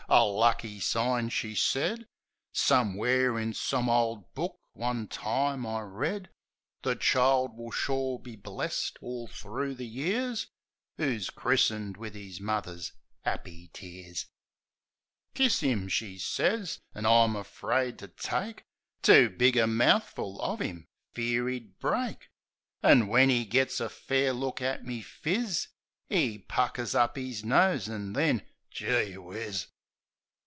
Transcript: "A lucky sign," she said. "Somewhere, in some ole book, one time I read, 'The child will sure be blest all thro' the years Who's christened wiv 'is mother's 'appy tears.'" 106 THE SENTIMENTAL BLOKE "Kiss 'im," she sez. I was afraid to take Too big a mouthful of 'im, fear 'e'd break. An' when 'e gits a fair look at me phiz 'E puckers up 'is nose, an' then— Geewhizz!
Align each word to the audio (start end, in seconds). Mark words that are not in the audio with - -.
"A 0.13 0.25
lucky 0.25 0.81
sign," 0.81 1.29
she 1.29 1.55
said. 1.55 2.05
"Somewhere, 2.51 3.39
in 3.39 3.53
some 3.53 3.87
ole 3.89 4.29
book, 4.35 4.57
one 4.73 5.07
time 5.07 5.65
I 5.65 5.79
read, 5.83 6.29
'The 6.83 6.97
child 6.97 7.55
will 7.55 7.71
sure 7.71 8.19
be 8.19 8.35
blest 8.35 8.97
all 9.01 9.27
thro' 9.29 9.73
the 9.73 9.87
years 9.87 10.47
Who's 10.97 11.29
christened 11.29 11.95
wiv 11.95 12.13
'is 12.17 12.41
mother's 12.41 12.91
'appy 13.23 13.69
tears.'" 13.71 14.25
106 15.37 15.37
THE 15.37 15.49
SENTIMENTAL 15.49 15.79
BLOKE 15.79 15.85
"Kiss 15.85 15.85
'im," 15.85 15.87
she 16.09 16.17
sez. 16.19 16.79
I 16.93 16.99
was 17.03 17.35
afraid 17.37 17.97
to 17.99 18.09
take 18.09 18.63
Too 19.01 19.29
big 19.29 19.55
a 19.55 19.65
mouthful 19.65 20.41
of 20.41 20.61
'im, 20.61 20.87
fear 21.13 21.47
'e'd 21.47 21.79
break. 21.79 22.27
An' 22.83 23.07
when 23.07 23.31
'e 23.31 23.45
gits 23.45 23.79
a 23.79 23.87
fair 23.87 24.33
look 24.33 24.61
at 24.61 24.85
me 24.85 25.01
phiz 25.03 25.69
'E 26.09 26.37
puckers 26.39 26.93
up 26.95 27.17
'is 27.17 27.45
nose, 27.45 27.87
an' 27.87 28.11
then— 28.11 28.45
Geewhizz! 28.75 29.67